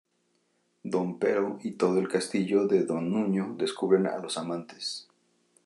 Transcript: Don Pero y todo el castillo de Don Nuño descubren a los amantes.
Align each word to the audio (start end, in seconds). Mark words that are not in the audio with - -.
Don 0.81 1.19
Pero 1.19 1.59
y 1.61 1.73
todo 1.73 1.99
el 1.99 2.07
castillo 2.07 2.65
de 2.65 2.85
Don 2.85 3.11
Nuño 3.11 3.53
descubren 3.59 4.07
a 4.07 4.17
los 4.17 4.35
amantes. 4.39 5.07